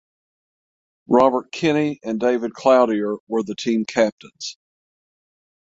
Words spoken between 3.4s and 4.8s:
the team captains.